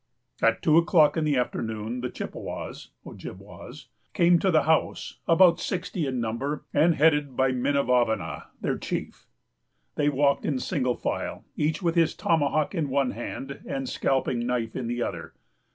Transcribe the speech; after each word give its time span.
"At 0.41 0.63
two 0.63 0.77
o'clock 0.77 1.15
in 1.15 1.25
the 1.25 1.37
afternoon, 1.37 2.01
the 2.01 2.09
Chippewas 2.09 2.89
(Ojibwas) 3.05 3.85
came 4.15 4.39
to 4.39 4.49
the 4.49 4.63
house, 4.63 5.19
about 5.27 5.59
sixty 5.59 6.07
in 6.07 6.19
number, 6.19 6.65
and 6.73 6.95
headed 6.95 7.37
by 7.37 7.51
Minavavana, 7.51 8.45
their 8.59 8.79
chief. 8.79 9.27
They 9.93 10.09
walked 10.09 10.43
in 10.43 10.57
single 10.57 10.95
file, 10.95 11.45
each 11.55 11.83
with 11.83 11.93
his 11.93 12.15
tomahawk 12.15 12.73
in 12.73 12.89
one 12.89 13.11
hand 13.11 13.61
and 13.67 13.87
scalping 13.87 14.39
knife 14.43 14.75
in 14.75 14.87
the 14.87 15.03
other. 15.03 15.35